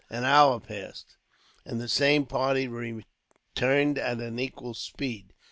[0.09, 1.17] An hour passed,
[1.63, 5.35] and the same party returned, at an equal speed.